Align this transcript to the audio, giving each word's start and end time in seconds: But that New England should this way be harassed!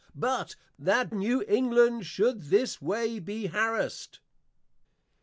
But 0.15 0.55
that 0.79 1.13
New 1.13 1.45
England 1.47 2.07
should 2.07 2.45
this 2.45 2.81
way 2.81 3.19
be 3.19 3.45
harassed! 3.45 4.19